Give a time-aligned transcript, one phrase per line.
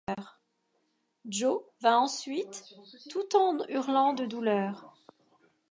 [1.29, 2.73] Joe vint ensuite,
[3.11, 4.97] tout en hurlant de douleur.